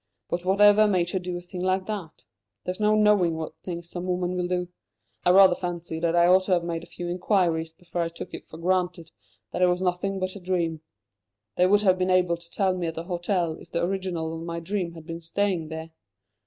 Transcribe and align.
But 0.31 0.45
whatever 0.45 0.87
made 0.87 1.11
her 1.11 1.19
do 1.19 1.37
a 1.37 1.41
thing 1.41 1.61
like 1.61 1.85
that? 1.85 2.23
There's 2.63 2.79
no 2.79 2.95
knowing 2.95 3.35
what 3.37 3.55
things 3.61 3.87
some 3.91 4.07
women 4.07 4.35
will 4.35 4.47
do. 4.47 4.67
I 5.23 5.29
rather 5.29 5.53
fancy 5.53 5.99
that 5.99 6.15
I 6.15 6.25
ought 6.25 6.41
to 6.45 6.53
have 6.53 6.63
made 6.63 6.81
a 6.81 6.87
few 6.87 7.07
inquiries 7.07 7.71
before 7.71 8.01
I 8.01 8.09
took 8.09 8.33
it 8.33 8.43
for 8.43 8.57
granted 8.57 9.11
that 9.51 9.61
it 9.61 9.67
was 9.67 9.79
nothing 9.79 10.17
but 10.17 10.35
a 10.35 10.39
dream. 10.39 10.81
They 11.55 11.67
would 11.67 11.81
have 11.83 11.99
been 11.99 12.09
able 12.09 12.37
to 12.37 12.49
tell 12.49 12.75
me 12.75 12.87
at 12.87 12.95
the 12.95 13.03
hotel 13.03 13.51
if 13.59 13.69
the 13.69 13.83
original 13.83 14.33
of 14.35 14.41
my 14.41 14.59
dream 14.59 14.93
had 14.93 15.05
been 15.05 15.21
staying 15.21 15.67
there. 15.67 15.91